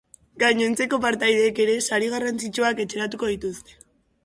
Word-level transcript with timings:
Gainontzeko 0.43 0.97
partaideek 1.03 1.61
ere 1.67 1.77
sari 1.91 2.09
garrantzitsuak 2.15 2.83
etxeratuko 2.87 3.33
dituzte. 3.37 3.81